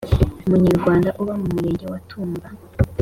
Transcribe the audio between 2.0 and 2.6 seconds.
Tumba